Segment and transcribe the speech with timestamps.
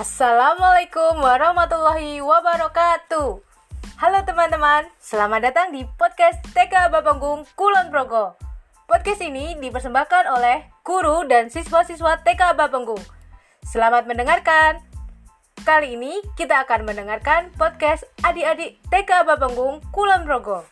[0.00, 3.36] Assalamualaikum warahmatullahi wabarakatuh.
[4.00, 8.32] Halo teman-teman, selamat datang di podcast TK Bapanggung Kulon Progo.
[8.88, 13.04] Podcast ini dipersembahkan oleh guru dan siswa-siswa TK Bapanggung.
[13.60, 14.80] Selamat mendengarkan.
[15.68, 20.64] Kali ini kita akan mendengarkan podcast adik-adik TK Bapanggung Kulon Progo.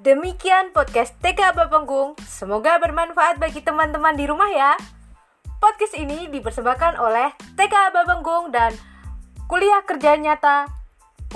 [0.00, 2.16] Demikian podcast TK Bapanggung.
[2.24, 4.72] Semoga bermanfaat bagi teman-teman di rumah ya.
[5.60, 8.72] Podcast ini dipersembahkan oleh TK Bapanggung dan
[9.44, 10.72] Kuliah Kerja Nyata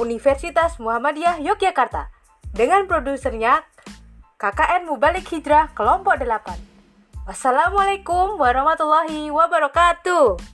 [0.00, 2.08] Universitas Muhammadiyah Yogyakarta
[2.56, 3.68] dengan produsernya
[4.40, 7.28] KKN Mubalik Hijrah Kelompok 8.
[7.28, 10.53] Wassalamualaikum warahmatullahi wabarakatuh.